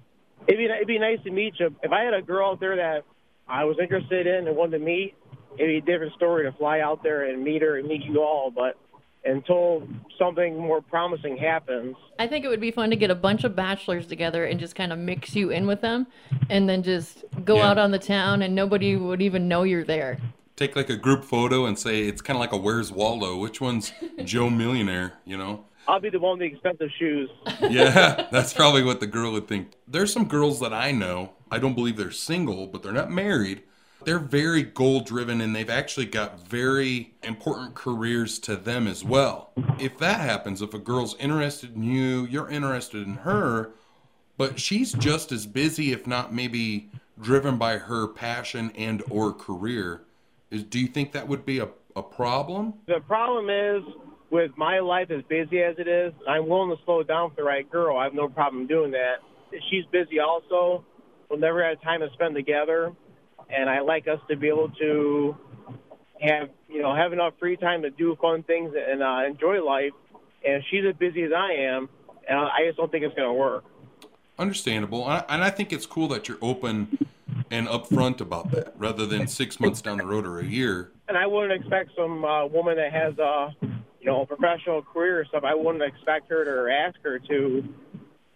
It'd 0.49 0.59
be 0.59 0.65
it'd 0.65 0.87
be 0.87 0.99
nice 0.99 1.19
to 1.25 1.31
meet 1.31 1.55
you. 1.59 1.75
If 1.83 1.93
I 1.93 2.03
had 2.03 2.15
a 2.15 2.23
girl 2.23 2.53
out 2.53 2.61
there 2.61 2.77
that 2.77 3.05
I 3.49 3.65
was 3.65 3.77
interested 3.81 4.27
in 4.27 4.47
and 4.47 4.57
wanted 4.57 4.79
to 4.79 4.85
meet, 4.85 5.15
it'd 5.59 5.67
be 5.69 5.77
a 5.79 5.81
different 5.81 6.15
story 6.15 6.45
to 6.45 6.57
fly 6.57 6.81
out 6.81 7.03
there 7.03 7.29
and 7.29 7.43
meet 7.43 7.63
her 7.63 7.79
and 7.79 7.87
meet 7.87 8.05
you 8.05 8.23
all. 8.23 8.51
But 8.51 8.79
until 9.27 9.87
something 10.19 10.57
more 10.59 10.81
promising 10.81 11.37
happens, 11.37 11.97
I 12.19 12.27
think 12.27 12.45
it 12.45 12.49
would 12.49 12.61
be 12.61 12.71
fun 12.71 12.91
to 12.91 12.97
get 12.97 13.11
a 13.11 13.15
bunch 13.15 13.45
of 13.45 13.55
bachelors 13.57 14.07
together 14.07 14.45
and 14.45 14.59
just 14.59 14.75
kind 14.75 14.93
of 14.93 14.99
mix 14.99 15.35
you 15.37 15.51
in 15.51 15.67
with 15.67 15.81
them 15.81 16.07
and 16.49 16.69
then 16.69 16.83
just 16.83 17.25
go 17.45 17.57
Yeah. 17.57 17.71
out 17.71 17.79
on 17.79 17.91
the 17.91 17.99
town 17.99 18.43
and 18.43 18.55
nobody 18.55 18.97
would 18.97 19.21
even 19.23 19.49
know 19.49 19.63
you're 19.65 19.85
there. 19.85 20.19
Take 20.57 20.75
like 20.77 20.89
a 20.89 20.97
group 20.97 21.25
photo 21.25 21.67
and 21.67 21.79
say 21.79 22.03
it's 22.03 22.23
kind 22.23 22.37
of 22.37 22.41
like 22.41 22.53
a 22.53 22.57
Where's 22.57 22.91
Waldo? 22.91 23.37
Which 23.37 23.61
one's 23.61 23.93
Joe 24.25 24.49
Millionaire? 24.49 25.15
You 25.27 25.37
know? 25.37 25.65
I'll 25.89 26.01
be 26.01 26.11
the 26.11 26.19
one 26.19 26.39
with 26.39 26.49
the 26.49 26.55
expensive 26.55 26.89
shoes. 26.99 27.31
Yeah, 27.61 28.27
that's 28.33 28.53
probably 28.53 28.83
what 28.83 29.01
the 29.01 29.07
girl 29.07 29.33
would 29.33 29.47
think. 29.49 29.73
There's 29.87 30.13
some 30.13 30.27
girls 30.27 30.61
that 30.61 30.73
I 30.73 30.93
know. 30.93 31.33
I 31.51 31.59
don't 31.59 31.75
believe 31.75 31.97
they're 31.97 32.11
single, 32.11 32.67
but 32.67 32.83
they're 32.83 32.93
not 32.93 33.11
married. 33.11 33.63
They're 34.07 34.21
very 34.21 34.63
goal 34.63 35.01
driven 35.01 35.41
and 35.41 35.55
they've 35.55 35.69
actually 35.69 36.07
got 36.07 36.39
very 36.39 37.13
important 37.25 37.75
careers 37.75 38.39
to 38.39 38.55
them 38.55 38.87
as 38.87 39.03
well. 39.03 39.51
If 39.81 39.99
that 39.99 40.21
happens, 40.21 40.63
if 40.63 40.73
a 40.73 40.79
girl's 40.79 41.17
interested 41.17 41.75
in 41.75 41.83
you, 41.83 42.25
you're 42.25 42.49
interested 42.49 43.05
in 43.05 43.15
her, 43.17 43.73
but 44.37 44.61
she's 44.61 44.93
just 44.93 45.33
as 45.33 45.45
busy 45.45 45.91
if 45.91 46.07
not 46.07 46.33
maybe 46.33 46.89
driven 47.21 47.59
by 47.59 47.79
her 47.79 48.07
passion 48.07 48.71
and 48.77 49.03
or 49.11 49.33
career, 49.33 50.03
is 50.53 50.63
do 50.63 50.79
you 50.79 50.87
think 50.87 51.11
that 51.11 51.27
would 51.27 51.45
be 51.45 51.59
a, 51.59 51.69
a 51.97 52.03
problem? 52.05 52.75
The 52.87 53.01
problem 53.09 53.51
is 53.51 53.83
with 54.31 54.53
my 54.57 54.79
life 54.79 55.11
as 55.11 55.23
busy 55.29 55.61
as 55.63 55.75
it 55.81 55.89
is, 55.89 56.13
I'm 56.29 56.47
willing 56.47 56.71
to 56.71 56.81
slow 56.85 57.03
down 57.03 57.31
for 57.31 57.37
the 57.39 57.43
right 57.43 57.69
girl. 57.69 57.99
I 57.99 58.05
have 58.05 58.15
no 58.15 58.29
problem 58.29 58.69
doing 58.69 58.93
that. 58.93 59.17
She's 59.69 59.85
busy 59.91 60.21
also. 60.21 60.85
We'll 61.29 61.41
never 61.41 61.65
have 61.65 61.83
time 61.83 61.99
to 62.01 62.09
spend 62.13 62.37
together, 62.37 62.93
and 63.51 63.69
I 63.69 63.81
like 63.81 64.09
us 64.09 64.21
to 64.29 64.37
be 64.37 64.49
able 64.49 64.71
to 64.71 65.37
have 66.21 66.49
you 66.69 66.83
know 66.83 66.95
have 66.95 67.13
enough 67.13 67.35
free 67.39 67.57
time 67.57 67.83
to 67.83 67.91
do 67.91 68.17
fun 68.21 68.43
things 68.43 68.75
and 68.75 69.03
uh, 69.03 69.23
enjoy 69.27 69.65
life. 69.65 69.93
And 70.47 70.63
she's 70.71 70.85
as 70.89 70.95
busy 70.97 71.25
as 71.25 71.33
I 71.37 71.53
am, 71.53 71.89
and 72.29 72.39
I 72.39 72.67
just 72.67 72.77
don't 72.77 72.91
think 72.91 73.05
it's 73.05 73.15
going 73.15 73.29
to 73.29 73.35
work. 73.35 73.65
Understandable, 74.39 75.05
and 75.05 75.15
I, 75.15 75.25
and 75.35 75.45
I 75.45 75.51
think 75.51 75.73
it's 75.73 75.87
cool 75.87 76.09
that 76.09 76.29
you're 76.29 76.39
open 76.41 76.99
and 77.51 77.67
upfront 77.69 78.21
about 78.21 78.51
that, 78.51 78.75
rather 78.77 79.07
than 79.07 79.27
six 79.27 79.59
months 79.59 79.81
down 79.81 79.99
the 79.99 80.07
road 80.07 80.27
or 80.27 80.39
a 80.39 80.45
year. 80.45 80.93
and 81.09 81.17
I 81.17 81.27
wouldn't 81.27 81.53
expect 81.53 81.91
some 81.97 82.25
uh, 82.25 82.47
woman 82.47 82.77
that 82.77 82.93
has 82.93 83.19
a 83.19 83.55
you 83.63 84.07
know 84.07 84.23
a 84.23 84.27
professional 84.27 84.83
career 84.83 85.21
or 85.21 85.25
stuff. 85.25 85.43
I 85.45 85.55
wouldn't 85.55 85.83
expect 85.83 86.29
her 86.31 86.45
to 86.45 86.73
ask 86.73 86.97
her 87.03 87.19
to 87.19 87.65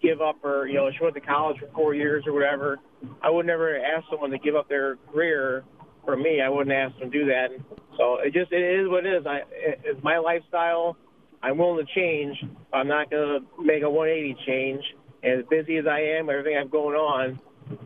give 0.02 0.20
up 0.20 0.36
her 0.42 0.66
you 0.66 0.74
know 0.74 0.90
she 0.90 1.02
went 1.02 1.14
to 1.14 1.20
college 1.20 1.58
for 1.58 1.68
four 1.74 1.94
years 1.94 2.24
or 2.26 2.32
whatever. 2.32 2.78
I 3.22 3.30
would 3.30 3.46
never 3.46 3.78
ask 3.78 4.06
someone 4.10 4.30
to 4.30 4.38
give 4.38 4.56
up 4.56 4.68
their 4.68 4.96
career 5.12 5.64
for 6.04 6.16
me. 6.16 6.40
I 6.40 6.48
wouldn't 6.48 6.74
ask 6.74 6.98
them 6.98 7.10
to 7.10 7.18
do 7.18 7.26
that. 7.26 7.48
So 7.96 8.18
it 8.18 8.32
just 8.32 8.52
it 8.52 8.80
is 8.80 8.88
what 8.88 9.06
it 9.06 9.14
is. 9.14 9.26
I 9.26 9.42
it, 9.52 9.80
it's 9.84 10.02
my 10.02 10.18
lifestyle. 10.18 10.96
I'm 11.42 11.58
willing 11.58 11.84
to 11.84 11.94
change. 11.94 12.36
I'm 12.72 12.88
not 12.88 13.10
gonna 13.10 13.40
make 13.62 13.82
a 13.82 13.90
180 13.90 14.36
change. 14.46 14.82
As 15.22 15.44
busy 15.50 15.76
as 15.76 15.86
I 15.86 16.00
am, 16.00 16.30
everything 16.30 16.56
I've 16.56 16.70
going 16.70 16.96
on, 16.96 17.38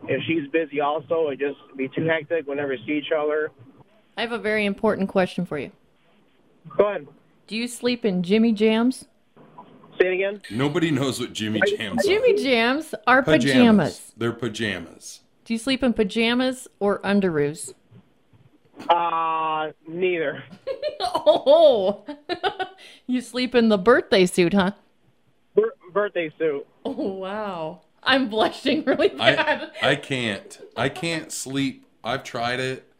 if 0.07 0.21
she's 0.25 0.49
busy 0.51 0.79
also, 0.79 1.27
it 1.29 1.39
just 1.39 1.57
be 1.75 1.89
too 1.89 2.05
hectic 2.05 2.47
whenever 2.47 2.69
we 2.69 2.79
see 2.85 2.93
each 2.93 3.11
other. 3.15 3.51
I 4.17 4.21
have 4.21 4.31
a 4.31 4.39
very 4.39 4.65
important 4.65 5.09
question 5.09 5.45
for 5.45 5.59
you. 5.59 5.71
Go 6.77 6.87
ahead. 6.87 7.07
Do 7.47 7.55
you 7.55 7.67
sleep 7.67 8.05
in 8.05 8.23
Jimmy 8.23 8.53
Jams? 8.53 9.05
Say 9.99 10.07
it 10.07 10.13
again. 10.13 10.41
Nobody 10.51 10.91
knows 10.91 11.19
what 11.19 11.33
Jimmy 11.33 11.61
Jams 11.77 12.05
are. 12.05 12.07
Jimmy 12.07 12.41
Jams 12.41 12.93
are 13.07 13.23
pajamas. 13.23 14.11
They're 14.17 14.33
pajamas. 14.33 15.21
Do 15.45 15.53
you 15.53 15.57
sleep 15.59 15.83
in 15.83 15.93
pajamas 15.93 16.67
or 16.79 16.99
underoos? 16.99 17.73
Uh, 18.89 19.71
neither. 19.87 20.43
Oh, 21.27 22.05
you 23.07 23.19
sleep 23.21 23.55
in 23.55 23.69
the 23.69 23.77
birthday 23.77 24.25
suit, 24.25 24.53
huh? 24.53 24.71
Bir- 25.55 25.73
birthday 25.91 26.31
suit. 26.37 26.65
Oh, 26.83 26.91
wow. 26.91 27.81
I'm 28.03 28.29
blushing 28.29 28.83
really 28.85 29.09
bad. 29.09 29.71
I 29.81 29.91
I 29.91 29.95
can't. 29.95 30.59
I 30.77 30.89
can't 30.89 31.31
sleep. 31.31 31.85
I've 32.03 32.23
tried 32.23 32.59
it. 32.59 32.91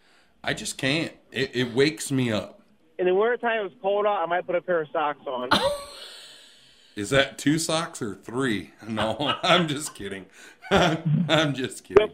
I 0.44 0.54
just 0.54 0.78
can't. 0.78 1.14
It, 1.32 1.52
it 1.56 1.74
wakes 1.74 2.12
me 2.12 2.32
up. 2.32 2.62
In 2.98 3.06
the 3.06 3.14
wintertime, 3.14 3.66
it's 3.66 3.76
cold 3.82 4.06
out. 4.06 4.24
I 4.24 4.26
might 4.26 4.46
put 4.46 4.56
a 4.56 4.62
pair 4.62 4.82
of 4.82 4.88
socks 4.92 5.26
on. 5.28 5.50
Is 6.96 7.10
that 7.10 7.38
two 7.38 7.60
socks 7.60 8.02
or 8.02 8.16
three? 8.16 8.72
No, 8.88 9.36
I'm 9.44 9.68
just 9.68 9.96
kidding. 9.96 10.28
I'm 10.72 11.54
just 11.54 11.84
kidding. 11.84 12.12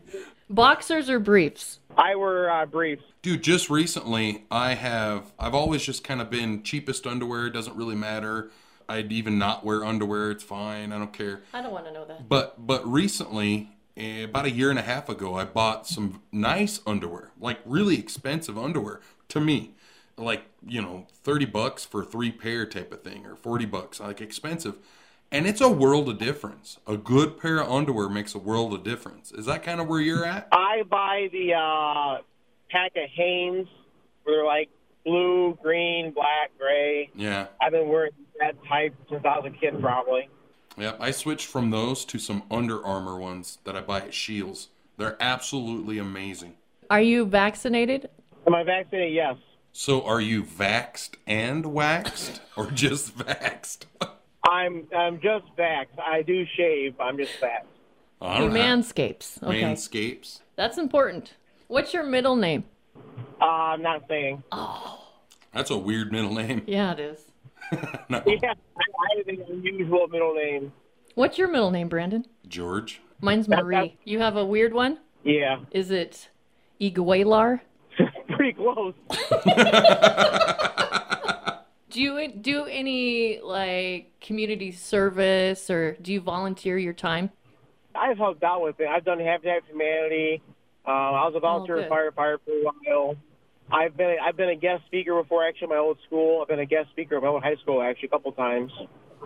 Boxers 0.49 1.09
or 1.09 1.19
briefs? 1.19 1.79
I 1.97 2.15
wear 2.15 2.49
uh, 2.49 2.65
briefs. 2.65 3.03
Dude, 3.21 3.43
just 3.43 3.69
recently 3.69 4.45
I 4.49 4.73
have 4.73 5.31
I've 5.37 5.53
always 5.53 5.83
just 5.83 6.03
kind 6.03 6.21
of 6.21 6.29
been 6.29 6.63
cheapest 6.63 7.05
underwear, 7.05 7.47
it 7.47 7.51
doesn't 7.51 7.75
really 7.75 7.95
matter. 7.95 8.51
I'd 8.89 9.11
even 9.11 9.37
not 9.37 9.63
wear 9.63 9.85
underwear, 9.85 10.31
it's 10.31 10.43
fine, 10.43 10.91
I 10.91 10.97
don't 10.97 11.13
care. 11.13 11.41
I 11.53 11.61
don't 11.61 11.71
want 11.71 11.85
to 11.85 11.93
know 11.93 12.05
that. 12.05 12.27
But 12.27 12.65
but 12.65 12.85
recently, 12.89 13.71
eh, 13.95 14.23
about 14.23 14.45
a 14.45 14.51
year 14.51 14.69
and 14.69 14.79
a 14.79 14.83
half 14.83 15.07
ago, 15.07 15.35
I 15.35 15.45
bought 15.45 15.87
some 15.87 16.21
nice 16.31 16.81
underwear, 16.87 17.31
like 17.39 17.59
really 17.65 17.97
expensive 17.97 18.57
underwear 18.57 19.01
to 19.29 19.39
me. 19.39 19.75
Like, 20.21 20.43
you 20.65 20.81
know, 20.81 21.07
30 21.23 21.45
bucks 21.45 21.83
for 21.83 22.05
three 22.05 22.31
pair 22.31 22.65
type 22.65 22.93
of 22.93 23.01
thing 23.01 23.25
or 23.25 23.35
40 23.35 23.65
bucks, 23.65 23.99
like 23.99 24.21
expensive. 24.21 24.75
And 25.31 25.47
it's 25.47 25.61
a 25.61 25.69
world 25.69 26.09
of 26.09 26.17
difference. 26.17 26.77
A 26.85 26.97
good 26.97 27.39
pair 27.39 27.59
of 27.59 27.71
underwear 27.71 28.09
makes 28.09 28.35
a 28.35 28.37
world 28.37 28.73
of 28.73 28.83
difference. 28.83 29.31
Is 29.31 29.45
that 29.45 29.63
kind 29.63 29.79
of 29.79 29.87
where 29.87 30.01
you're 30.01 30.25
at? 30.25 30.47
I 30.51 30.83
buy 30.83 31.29
the 31.31 31.53
uh, 31.53 32.21
pack 32.69 32.91
of 32.97 33.09
Hanes. 33.09 33.67
where 34.23 34.37
They're 34.37 34.45
like 34.45 34.69
blue, 35.05 35.57
green, 35.61 36.11
black, 36.11 36.51
gray. 36.59 37.09
Yeah. 37.15 37.47
I've 37.61 37.71
been 37.71 37.87
wearing 37.87 38.11
that 38.39 38.55
type 38.67 38.93
since 39.09 39.23
I 39.25 39.39
was 39.39 39.45
a 39.45 39.57
kid, 39.57 39.79
probably. 39.81 40.29
Yep, 40.77 40.97
I 40.99 41.11
switched 41.11 41.47
from 41.47 41.69
those 41.69 42.05
to 42.05 42.19
some 42.19 42.43
Under 42.49 42.83
Armour 42.83 43.17
ones 43.17 43.57
that 43.65 43.75
I 43.75 43.81
buy 43.81 43.99
at 44.01 44.13
Scheels. 44.13 44.69
They're 44.97 45.17
absolutely 45.21 45.97
amazing. 45.97 46.55
Are 46.89 47.01
you 47.01 47.25
vaccinated? 47.25 48.09
Am 48.47 48.55
I 48.55 48.63
vaccinated? 48.63 49.13
Yes. 49.13 49.35
So, 49.73 50.03
are 50.03 50.19
you 50.21 50.43
vaxed 50.43 51.15
and 51.25 51.65
waxed, 51.73 52.41
or 52.57 52.69
just 52.71 53.17
vaxed? 53.17 53.85
I'm 54.43 54.87
I'm 54.95 55.19
just 55.21 55.45
vaxxed. 55.57 55.99
I 55.99 56.21
do 56.23 56.45
shave. 56.57 56.99
I'm 56.99 57.17
just 57.17 57.39
vaxxed. 57.39 57.65
All 58.19 58.39
You 58.41 58.45
right. 58.49 58.53
manscapes. 58.53 59.41
Okay. 59.41 59.61
Manscapes. 59.61 60.41
That's 60.55 60.77
important. 60.77 61.33
What's 61.67 61.93
your 61.93 62.03
middle 62.03 62.35
name? 62.35 62.65
Uh, 63.41 63.45
I'm 63.45 63.81
not 63.81 64.03
saying. 64.07 64.43
That's 65.53 65.71
a 65.71 65.77
weird 65.77 66.11
middle 66.11 66.33
name. 66.33 66.63
Yeah, 66.67 66.91
it 66.93 66.99
is. 66.99 67.19
No, 68.09 68.21
Yeah, 68.27 68.53
I, 68.77 68.81
I 68.81 69.17
have 69.17 69.27
an 69.27 69.43
unusual 69.49 70.07
middle 70.09 70.35
name. 70.35 70.71
What's 71.15 71.37
your 71.37 71.47
middle 71.47 71.71
name, 71.71 71.87
Brandon? 71.87 72.25
George. 72.47 73.01
Mine's 73.21 73.47
Marie. 73.47 73.97
You 74.03 74.19
have 74.19 74.35
a 74.35 74.45
weird 74.45 74.73
one? 74.73 74.99
Yeah, 75.23 75.59
Is 75.71 75.89
it 75.91 76.29
Igualar? 76.81 77.61
Pretty 78.41 78.53
close. 78.53 78.95
Do 81.91 82.01
you 82.01 82.29
do 82.29 82.65
any 82.65 83.39
like 83.41 84.19
community 84.21 84.71
service 84.71 85.69
or 85.69 85.97
do 86.01 86.13
you 86.13 86.21
volunteer 86.21 86.77
your 86.77 86.93
time? 86.93 87.31
I've 87.93 88.17
helped 88.17 88.43
out 88.43 88.63
with 88.63 88.79
it. 88.79 88.87
I've 88.87 89.03
done 89.03 89.19
Habitat 89.19 89.63
for 89.63 89.73
Humanity. 89.73 90.41
Uh, 90.87 90.89
I 90.89 91.25
was 91.25 91.33
a 91.35 91.41
volunteer 91.41 91.81
good. 91.81 91.89
firefighter 91.89 92.37
for 92.45 92.51
a 92.51 92.63
while. 92.63 93.17
I've 93.69 93.97
been 93.97 94.15
I've 94.25 94.37
been 94.37 94.49
a 94.49 94.55
guest 94.55 94.85
speaker 94.85 95.21
before 95.21 95.45
actually 95.45 95.65
at 95.65 95.69
my 95.69 95.77
old 95.77 95.97
school. 96.07 96.41
I've 96.41 96.47
been 96.47 96.59
a 96.59 96.65
guest 96.65 96.89
speaker 96.91 97.17
at 97.17 97.23
my 97.23 97.27
old 97.27 97.43
high 97.43 97.57
school 97.57 97.81
actually 97.81 98.07
a 98.07 98.11
couple 98.11 98.31
times. 98.31 98.71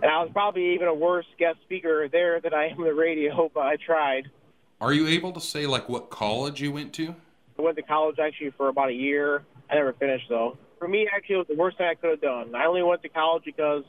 And 0.02 0.10
I 0.10 0.20
was 0.20 0.30
probably 0.32 0.74
even 0.74 0.88
a 0.88 0.94
worse 0.94 1.26
guest 1.38 1.58
speaker 1.62 2.08
there 2.10 2.40
than 2.40 2.52
I 2.52 2.66
am 2.66 2.78
on 2.78 2.84
the 2.84 2.94
radio, 2.94 3.48
but 3.54 3.60
I 3.60 3.76
tried. 3.76 4.28
Are 4.80 4.92
you 4.92 5.06
able 5.06 5.30
to 5.32 5.40
say 5.40 5.66
like 5.66 5.88
what 5.88 6.10
college 6.10 6.60
you 6.60 6.72
went 6.72 6.92
to? 6.94 7.14
I 7.58 7.62
went 7.62 7.76
to 7.76 7.82
college 7.82 8.16
actually 8.18 8.50
for 8.56 8.68
about 8.68 8.90
a 8.90 8.94
year. 8.94 9.44
I 9.70 9.74
never 9.74 9.92
finished 9.94 10.26
though. 10.28 10.58
For 10.78 10.88
me, 10.88 11.08
actually, 11.14 11.36
it 11.36 11.38
was 11.38 11.46
the 11.48 11.56
worst 11.56 11.78
thing 11.78 11.86
I 11.86 11.94
could 11.94 12.10
have 12.10 12.20
done. 12.20 12.54
I 12.54 12.66
only 12.66 12.82
went 12.82 13.02
to 13.02 13.08
college 13.08 13.44
because 13.44 13.82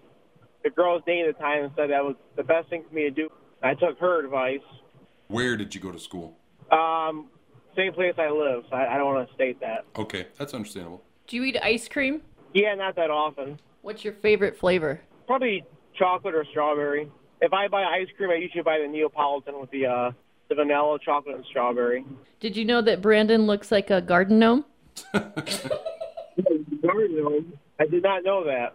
the 0.64 0.70
girl 0.70 0.92
I 0.92 0.94
was 0.96 1.04
dating 1.06 1.26
at 1.28 1.38
the 1.38 1.44
time 1.44 1.72
said 1.76 1.90
that 1.90 2.04
was 2.04 2.16
the 2.36 2.44
best 2.44 2.70
thing 2.70 2.84
for 2.88 2.96
me 2.96 3.04
to 3.04 3.12
do. 3.12 3.30
I 3.62 3.74
took 3.74 4.00
her 4.00 4.24
advice. 4.24 4.62
Where 5.28 5.58
did 5.58 5.76
you 5.76 5.82
go 5.82 5.92
to 5.92 6.00
school? 6.00 6.38
Um, 6.72 7.28
same 7.76 7.94
place 7.94 8.14
I 8.18 8.30
live, 8.30 8.64
so 8.70 8.76
I, 8.76 8.96
I 8.96 8.98
don't 8.98 9.14
want 9.14 9.28
to 9.28 9.34
state 9.36 9.60
that. 9.60 9.86
Okay, 9.98 10.28
that's 10.38 10.54
understandable. 10.54 11.04
Do 11.28 11.36
you 11.36 11.44
eat 11.44 11.58
ice 11.62 11.88
cream? 11.88 12.22
Yeah, 12.54 12.74
not 12.76 12.96
that 12.96 13.10
often. 13.10 13.60
What's 13.82 14.04
your 14.04 14.14
favorite 14.14 14.58
flavor? 14.58 15.02
Probably 15.28 15.66
chocolate 15.98 16.36
or 16.36 16.46
strawberry. 16.52 17.12
If 17.42 17.54
I 17.54 17.68
buy 17.68 17.84
ice 17.84 18.08
cream, 18.16 18.30
I 18.30 18.36
usually 18.36 18.64
buy 18.64 18.80
the 18.80 18.88
Neapolitan 18.88 19.60
with 19.60 19.70
the 19.72 19.86
uh, 19.86 20.12
the 20.50 20.56
vanilla, 20.56 20.98
chocolate, 21.04 21.36
and 21.36 21.46
strawberry. 21.46 22.06
Did 22.40 22.56
you 22.56 22.66
know 22.66 22.82
that 22.82 23.02
Brandon 23.02 23.46
looks 23.48 23.72
like 23.72 23.90
a 23.90 24.02
garden 24.02 24.40
gnome? 24.40 24.66
garden 25.14 25.66
gnome? 26.84 27.54
I 27.80 27.86
did 27.86 28.04
not 28.04 28.24
know 28.24 28.44
that. 28.46 28.74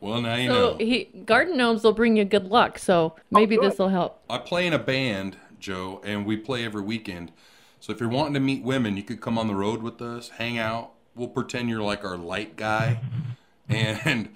Well, 0.00 0.20
now 0.22 0.34
you 0.36 0.48
So 0.48 0.54
know. 0.72 0.76
he 0.78 1.04
garden 1.26 1.56
gnomes 1.56 1.84
will 1.84 1.92
bring 1.92 2.16
you 2.16 2.24
good 2.24 2.46
luck. 2.46 2.78
So 2.78 3.16
maybe 3.30 3.56
good. 3.56 3.70
this 3.70 3.78
will 3.78 3.88
help. 3.88 4.22
I 4.30 4.38
play 4.38 4.66
in 4.66 4.72
a 4.72 4.78
band, 4.78 5.36
Joe, 5.58 6.00
and 6.04 6.24
we 6.24 6.36
play 6.36 6.64
every 6.64 6.82
weekend. 6.82 7.32
So 7.80 7.92
if 7.92 8.00
you're 8.00 8.08
wanting 8.08 8.34
to 8.34 8.40
meet 8.40 8.62
women, 8.62 8.96
you 8.96 9.02
could 9.02 9.20
come 9.20 9.38
on 9.38 9.46
the 9.46 9.54
road 9.54 9.82
with 9.82 10.00
us, 10.02 10.30
hang 10.30 10.58
out. 10.58 10.92
We'll 11.14 11.28
pretend 11.28 11.68
you're 11.68 11.82
like 11.82 12.04
our 12.04 12.16
light 12.16 12.56
guy, 12.56 13.00
and 13.68 14.30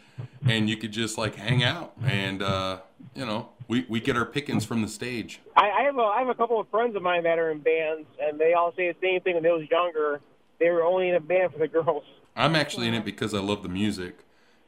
and 0.47 0.69
you 0.69 0.77
could 0.77 0.93
just 0.93 1.17
like 1.17 1.37
hang 1.37 1.63
out, 1.63 1.93
and 2.05 2.43
uh, 2.43 2.79
you 3.15 3.25
know, 3.25 3.49
we 3.69 3.87
we 3.89 4.01
get 4.01 4.17
our 4.17 4.25
pickings 4.25 4.65
from 4.65 4.83
the 4.83 4.89
stage. 4.89 5.41
I, 5.57 5.71
I 5.71 5.83
have 5.83 5.99
a 5.99 6.03
I 6.03 6.19
have 6.21 6.29
a 6.29 6.35
couple 6.35 6.61
of 6.61 6.69
friends 6.69 6.97
of 6.97 7.03
mine 7.03 7.25
that 7.25 7.39
are 7.39 7.51
in 7.51 7.61
bands, 7.61 8.07
and 8.21 8.39
they 8.39 8.55
all 8.55 8.73
say 8.77 8.93
the 8.93 8.97
same 9.03 9.21
thing. 9.21 9.35
When 9.35 9.43
they 9.43 9.51
was 9.51 9.69
younger, 9.71 10.21
they 10.59 10.71
were 10.71 10.83
only 10.83 11.09
in 11.09 11.15
a 11.15 11.21
band 11.21 11.53
for 11.53 11.59
the 11.59 11.69
girls. 11.69 12.05
I'm 12.37 12.57
actually 12.57 12.89
in 12.89 12.95
it 12.95 13.05
because 13.05 13.33
I 13.33 13.41
love 13.41 13.63
the 13.63 13.69
music, 13.69 14.19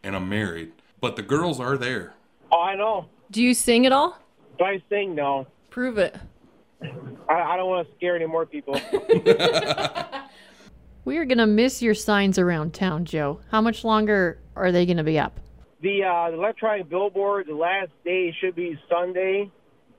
and 0.02 0.14
I'm 0.14 0.28
married. 0.28 0.72
But 1.00 1.16
the 1.16 1.22
girls 1.22 1.60
are 1.60 1.76
there. 1.76 2.14
Oh, 2.52 2.62
I 2.62 2.76
know. 2.76 3.06
Do 3.30 3.42
you 3.42 3.54
sing 3.54 3.86
at 3.86 3.92
all? 3.92 4.18
Do 4.58 4.64
I 4.64 4.82
sing? 4.88 5.14
No. 5.14 5.46
Prove 5.70 5.98
it. 5.98 6.16
I, 6.80 7.34
I 7.34 7.56
don't 7.56 7.68
want 7.68 7.88
to 7.88 7.94
scare 7.96 8.16
any 8.16 8.26
more 8.26 8.46
people. 8.46 8.80
We 11.06 11.18
are 11.18 11.24
gonna 11.24 11.46
miss 11.46 11.82
your 11.82 11.94
signs 11.94 12.36
around 12.36 12.74
town, 12.74 13.04
Joe. 13.04 13.38
How 13.52 13.60
much 13.60 13.84
longer 13.84 14.40
are 14.56 14.72
they 14.72 14.84
gonna 14.84 15.04
be 15.04 15.20
up? 15.20 15.38
The 15.86 16.02
uh, 16.02 16.34
electronic 16.34 16.90
billboard, 16.90 17.46
the 17.46 17.54
last 17.54 17.90
day 18.04 18.34
should 18.40 18.56
be 18.56 18.76
Sunday, 18.90 19.48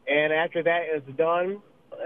and 0.06 0.34
after 0.34 0.62
that 0.64 0.82
is 0.94 1.16
done. 1.16 1.62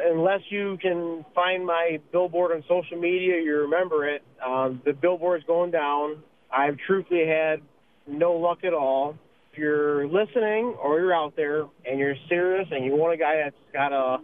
Unless 0.06 0.42
you 0.50 0.78
can 0.80 1.26
find 1.34 1.66
my 1.66 2.00
billboard 2.12 2.52
on 2.52 2.64
social 2.70 2.98
media, 2.98 3.42
you 3.42 3.56
remember 3.62 4.08
it. 4.08 4.22
Um, 4.46 4.82
the 4.86 4.94
billboard's 4.94 5.44
going 5.46 5.72
down. 5.72 6.22
I've 6.54 6.78
truthfully 6.86 7.26
had 7.26 7.62
no 8.08 8.34
luck 8.34 8.60
at 8.64 8.74
all. 8.74 9.18
If 9.52 9.58
you're 9.58 10.08
listening 10.08 10.76
or 10.82 11.00
you're 11.00 11.14
out 11.14 11.36
there 11.36 11.64
and 11.86 11.98
you're 11.98 12.16
serious 12.30 12.68
and 12.72 12.86
you 12.86 12.96
want 12.96 13.16
a 13.16 13.18
guy 13.18 13.42
that's 13.44 13.56
got 13.74 13.92
a 13.92 14.20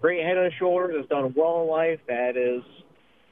great 0.00 0.22
head 0.24 0.36
on 0.36 0.44
his 0.44 0.52
shoulders, 0.58 0.94
that's 0.94 1.08
done 1.08 1.32
well 1.34 1.62
in 1.62 1.68
life, 1.68 2.00
that 2.06 2.36
is, 2.36 2.62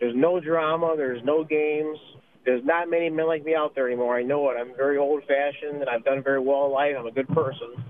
there's 0.01 0.17
no 0.17 0.41
drama, 0.41 0.95
there's 0.97 1.23
no 1.25 1.45
games. 1.45 1.99
There's 2.45 2.65
not 2.65 2.89
many 2.89 3.11
men 3.11 3.27
like 3.27 3.45
me 3.45 3.55
out 3.55 3.75
there 3.75 3.87
anymore. 3.87 4.17
I 4.17 4.23
know 4.23 4.49
it. 4.51 4.57
I'm 4.59 4.75
very 4.77 4.97
old 4.97 5.23
fashioned 5.27 5.81
and 5.81 5.89
I've 5.89 6.05
done 6.05 6.23
very 6.23 6.41
well 6.41 6.67
in 6.67 6.73
life. 6.73 6.95
I'm 6.99 7.07
a 7.07 7.11
good 7.11 7.29
person. 7.29 7.85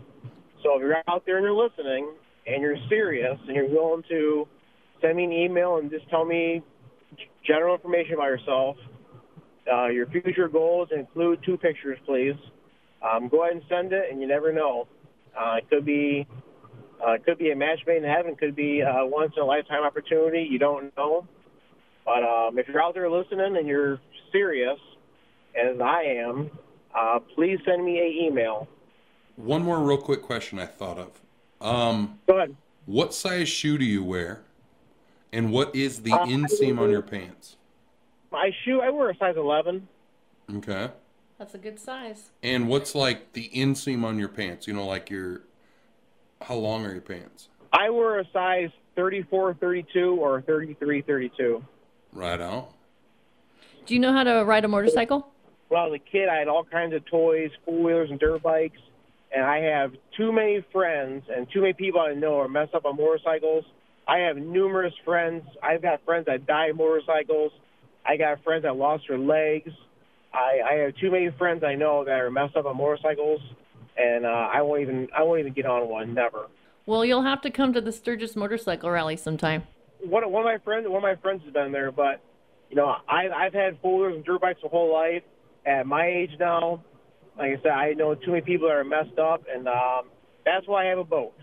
So 0.63 0.75
if 0.75 0.81
you're 0.81 0.97
out 1.09 1.25
there 1.27 1.37
and 1.37 1.45
you're 1.45 1.53
listening 1.55 2.11
and 2.47 2.63
you're 2.63 2.77
serious 2.89 3.39
and 3.47 3.55
you're 3.55 3.69
willing 3.69 4.03
to 4.09 4.49
send 5.01 5.17
me 5.17 5.25
an 5.25 5.33
email 5.33 5.77
and 5.77 5.91
just 5.91 6.09
tell 6.11 6.25
me 6.25 6.63
general 7.47 7.75
information 7.75 8.15
about 8.15 8.27
yourself, 8.27 8.77
uh, 9.73 9.87
your 9.89 10.07
future 10.07 10.49
goals, 10.49 10.89
include 10.97 11.41
two 11.45 11.57
pictures, 11.57 11.99
please. 12.07 12.35
Um, 13.03 13.29
go 13.29 13.45
ahead 13.45 13.55
and 13.55 13.63
send 13.69 13.93
it, 13.93 14.11
and 14.11 14.21
you 14.21 14.27
never 14.27 14.53
know. 14.53 14.89
Uh, 15.39 15.57
it 15.59 15.71
could 15.71 15.85
be 15.85 16.27
uh, 17.07 17.13
it 17.13 17.25
could 17.25 17.39
be 17.39 17.51
a 17.53 17.57
match 17.57 17.79
made 17.87 18.03
in 18.03 18.11
heaven. 18.11 18.35
Could 18.35 18.57
be 18.57 18.81
a 18.81 19.07
once 19.07 19.33
in 19.37 19.43
a 19.43 19.47
lifetime 19.47 19.85
opportunity. 19.85 20.49
You 20.51 20.59
don't 20.59 20.97
know. 20.97 21.27
But 22.05 22.25
um, 22.25 22.59
if 22.59 22.67
you're 22.69 22.83
out 22.83 22.95
there 22.95 23.11
listening 23.11 23.57
and 23.57 23.69
you're 23.69 24.01
serious, 24.33 24.79
as 25.55 25.81
I 25.81 26.03
am, 26.03 26.51
uh, 26.95 27.19
please 27.35 27.59
send 27.65 27.85
me 27.85 27.99
a 28.01 28.27
email. 28.27 28.69
One 29.37 29.63
more 29.63 29.81
real 29.81 29.99
quick 29.99 30.23
question 30.23 30.59
I 30.59 30.67
thought 30.67 30.99
of. 30.99 31.21
Um, 31.61 32.19
Go 32.27 32.37
ahead. 32.37 32.57
what 32.87 33.15
size 33.15 33.49
shoe 33.49 33.79
do 33.79 33.85
you 33.85 34.03
wear? 34.05 34.43
And 35.33 35.53
what 35.53 35.75
is 35.75 36.03
the 36.03 36.13
Uh, 36.13 36.27
inseam 36.27 36.79
on 36.79 36.91
your 36.91 37.03
pants? 37.03 37.57
My 38.33 38.51
shoe, 38.65 38.81
I 38.81 38.91
wear 38.91 39.11
a 39.11 39.17
size 39.17 39.37
11. 39.37 39.87
Okay. 40.57 40.91
That's 41.39 41.55
a 41.55 41.59
good 41.59 41.79
size. 41.79 42.31
And 42.43 42.69
what's 42.69 42.95
like 42.95 43.33
the 43.33 43.49
inseam 43.51 44.05
on 44.05 44.19
your 44.19 44.29
pants? 44.29 44.67
You 44.67 44.75
know, 44.75 44.87
like 44.87 45.11
your 45.11 45.43
how 46.43 46.55
long 46.55 46.85
are 46.87 46.93
your 46.93 47.01
pants? 47.01 47.49
I 47.73 47.91
wear 47.91 48.19
a 48.21 48.25
size 48.33 48.71
34, 48.97 49.55
32, 49.55 50.17
or 50.17 50.41
33, 50.43 51.03
32. 51.03 51.63
Right 52.13 52.41
out. 52.41 52.73
Do 53.89 53.95
you 53.95 54.01
know 54.01 54.13
how 54.13 54.23
to 54.23 54.45
ride 54.45 54.67
a 54.67 54.69
motorcycle? 54.69 55.27
When 55.69 55.81
I 55.81 55.87
was 55.87 55.99
a 55.99 56.11
kid, 56.11 56.29
I 56.29 56.37
had 56.37 56.47
all 56.47 56.63
kinds 56.63 56.95
of 56.95 57.07
toys, 57.07 57.51
four 57.65 57.83
wheelers, 57.83 58.11
and 58.11 58.21
dirt 58.21 58.43
bikes. 58.43 58.77
And 59.35 59.43
I 59.43 59.61
have 59.61 59.93
too 60.15 60.31
many 60.31 60.63
friends 60.71 61.25
and 61.35 61.47
too 61.51 61.63
many 61.63 61.73
people 61.73 61.99
I 61.99 62.13
know 62.13 62.39
are 62.39 62.49
messed 62.49 62.75
up 62.75 62.85
on 62.85 62.97
motorcycles. 62.99 63.65
I 64.07 64.19
have 64.19 64.37
numerous 64.37 64.93
friends. 65.07 65.43
I've 65.63 65.81
got 65.81 66.05
friends 66.05 66.27
that 66.27 66.47
died 66.47 66.77
motorcycles. 66.77 67.51
I 68.05 68.19
got 68.19 68.45
friends 68.45 68.65
that 68.65 68.77
lost 68.77 69.05
their 69.09 69.19
legs. 69.19 69.73
I, 70.35 70.61
I 70.71 70.75
have 70.81 70.95
too 70.97 71.11
many 71.11 71.31
friends 71.39 71.65
I 71.65 71.75
know 71.75 72.05
that 72.05 72.13
are 72.13 72.31
messed 72.31 72.57
up 72.57 72.67
on 72.67 72.77
motorcycles, 72.77 73.41
and 73.97 74.27
uh, 74.27 74.51
I 74.53 74.61
won't 74.61 74.83
even 74.83 75.09
I 75.17 75.23
won't 75.23 75.41
even 75.41 75.55
get 75.55 75.65
on 75.65 75.89
one. 75.89 76.13
Never. 76.13 76.49
Well, 76.85 77.07
you'll 77.07 77.23
have 77.23 77.41
to 77.41 77.51
come 77.51 77.73
to 77.73 77.81
the 77.81 77.93
Sturgis 77.93 78.37
Motorcycle 78.37 78.91
Rally 78.91 79.17
sometime. 79.17 79.63
one 80.05 80.31
one 80.31 80.43
of 80.43 80.45
my 80.45 80.59
friends 80.63 80.87
one 80.89 80.99
of 80.99 81.03
my 81.03 81.17
friends 81.17 81.43
has 81.45 81.53
been 81.55 81.73
there, 81.73 81.91
but 81.91 82.21
you 82.71 82.77
know 82.77 82.95
I 83.09 83.29
I've 83.29 83.55
had 83.55 83.79
four 83.81 83.99
wheelers 83.99 84.17
and 84.17 84.25
dirt 84.25 84.41
bikes 84.41 84.61
my 84.63 84.69
whole 84.71 84.93
life. 84.93 85.23
At 85.67 85.87
my 85.87 86.07
age 86.07 86.31
now, 86.41 86.83
like 87.37 87.59
I 87.59 87.63
said, 87.63 87.73
I 87.73 87.93
know 87.93 88.15
too 88.15 88.31
many 88.31 88.41
people 88.43 88.69
that 88.69 88.75
are 88.75 88.85
messed 88.85 89.19
up, 89.19 89.43
and 89.53 89.69
um, 89.69 90.09
that's 90.45 90.67
why 90.67 90.87
I 90.87 90.89
have 90.89 90.99
a 90.99 91.05
boat. 91.05 91.35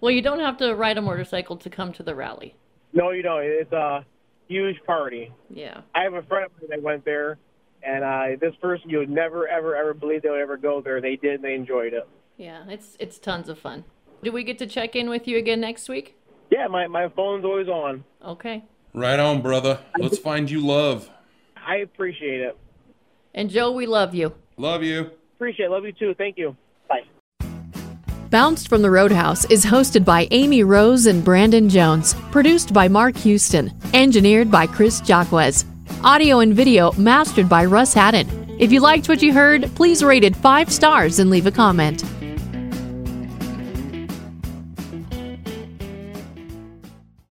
Well, 0.00 0.12
you 0.12 0.22
don't 0.22 0.38
have 0.40 0.56
to 0.58 0.74
ride 0.74 0.96
a 0.98 1.02
motorcycle 1.02 1.56
to 1.56 1.68
come 1.70 1.92
to 1.94 2.02
the 2.04 2.14
rally. 2.14 2.54
No, 2.92 3.10
you 3.10 3.22
don't. 3.22 3.42
It's 3.42 3.72
a 3.72 4.04
huge 4.46 4.76
party. 4.86 5.32
Yeah. 5.50 5.80
I 5.94 6.02
have 6.02 6.14
a 6.14 6.22
friend 6.22 6.46
of 6.46 6.52
mine 6.60 6.70
that 6.70 6.82
went 6.82 7.04
there, 7.04 7.38
and 7.82 8.04
uh, 8.04 8.36
this 8.40 8.54
person 8.60 8.88
you 8.90 8.98
would 8.98 9.10
never 9.10 9.48
ever 9.48 9.74
ever 9.74 9.92
believe 9.94 10.22
they 10.22 10.30
would 10.30 10.40
ever 10.40 10.56
go 10.56 10.80
there. 10.80 11.00
They 11.00 11.16
did. 11.16 11.36
and 11.36 11.44
They 11.44 11.54
enjoyed 11.54 11.92
it. 11.94 12.08
Yeah, 12.36 12.64
it's 12.68 12.96
it's 13.00 13.18
tons 13.18 13.48
of 13.48 13.58
fun. 13.58 13.84
Do 14.22 14.30
we 14.30 14.44
get 14.44 14.58
to 14.58 14.66
check 14.66 14.94
in 14.94 15.08
with 15.10 15.26
you 15.26 15.36
again 15.36 15.60
next 15.60 15.88
week? 15.88 16.16
Yeah, 16.50 16.68
my 16.68 16.86
my 16.86 17.08
phone's 17.08 17.44
always 17.44 17.68
on. 17.68 18.04
Okay. 18.24 18.62
Right 18.94 19.18
on, 19.18 19.42
brother. 19.42 19.80
Let's 19.98 20.18
find 20.18 20.48
you 20.48 20.64
love. 20.64 21.10
I 21.66 21.76
appreciate 21.78 22.40
it. 22.40 22.56
And 23.34 23.50
Joe, 23.50 23.72
we 23.72 23.86
love 23.86 24.14
you. 24.14 24.32
Love 24.56 24.84
you. 24.84 25.10
Appreciate 25.34 25.66
it. 25.66 25.70
Love 25.70 25.84
you 25.84 25.92
too. 25.92 26.14
Thank 26.14 26.38
you. 26.38 26.56
Bye. 26.88 27.02
Bounced 28.30 28.68
from 28.68 28.82
the 28.82 28.90
Roadhouse 28.90 29.44
is 29.46 29.64
hosted 29.64 30.04
by 30.04 30.28
Amy 30.30 30.62
Rose 30.62 31.06
and 31.06 31.24
Brandon 31.24 31.68
Jones, 31.68 32.14
produced 32.30 32.72
by 32.72 32.86
Mark 32.86 33.16
Houston, 33.16 33.72
engineered 33.92 34.50
by 34.50 34.66
Chris 34.66 35.00
Jacquez. 35.00 35.64
Audio 36.04 36.38
and 36.38 36.54
video 36.54 36.92
mastered 36.92 37.48
by 37.48 37.64
Russ 37.64 37.94
Haddon. 37.94 38.56
If 38.60 38.70
you 38.70 38.78
liked 38.78 39.08
what 39.08 39.22
you 39.22 39.32
heard, 39.32 39.68
please 39.74 40.04
rate 40.04 40.22
it 40.22 40.36
five 40.36 40.72
stars 40.72 41.18
and 41.18 41.30
leave 41.30 41.46
a 41.46 41.50
comment. 41.50 42.04